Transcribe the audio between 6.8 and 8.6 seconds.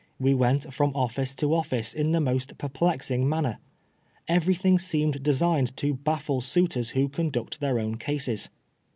who conduct their own cases.